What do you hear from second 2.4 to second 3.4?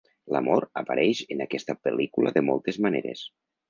moltes maneres.